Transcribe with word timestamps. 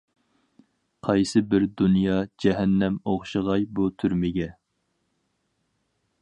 قايسى 1.07 1.41
بىر 1.51 1.67
دۇنيا 1.81 2.15
جەھەننەم 2.45 2.97
ئوخشىغاي 3.13 3.69
بۇ 3.81 3.87
تۈرمىگە؟! 4.05 4.49